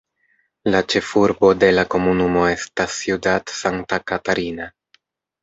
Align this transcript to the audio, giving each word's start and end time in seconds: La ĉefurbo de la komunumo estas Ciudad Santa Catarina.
La 0.75 0.79
ĉefurbo 0.93 1.51
de 1.63 1.69
la 1.73 1.83
komunumo 1.97 2.47
estas 2.55 2.97
Ciudad 3.03 3.55
Santa 3.59 4.01
Catarina. 4.15 4.69